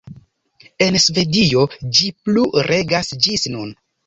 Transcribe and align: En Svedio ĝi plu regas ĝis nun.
En 0.85 0.97
Svedio 1.03 1.67
ĝi 1.99 2.09
plu 2.31 2.47
regas 2.71 3.13
ĝis 3.29 3.47
nun. 3.59 3.73